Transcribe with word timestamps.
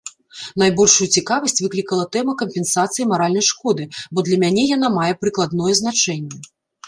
Найбольшую 0.61 1.07
цікавасць 1.19 1.61
выклікала 1.65 2.05
тэма 2.15 2.33
кампенсацыі 2.41 3.05
маральнай 3.13 3.45
шкоды, 3.49 3.83
бо 4.15 4.19
для 4.29 4.37
мяне 4.45 4.63
яна 4.75 4.87
мае 4.97 5.13
прыкладное 5.27 5.73
значэнне. 5.81 6.39